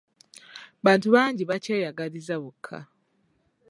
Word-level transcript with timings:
Bantu 0.85 1.07
bangi 1.15 1.43
bakyeyagaliza 1.49 2.35
bokka. 2.43 2.77